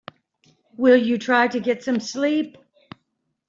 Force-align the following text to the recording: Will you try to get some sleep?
Will 0.77 0.97
you 0.97 1.19
try 1.19 1.47
to 1.47 1.59
get 1.59 1.83
some 1.83 1.99
sleep? 1.99 2.57